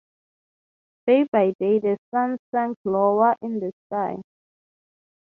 [1.05, 4.15] Day by day the sun sank lower in the sky.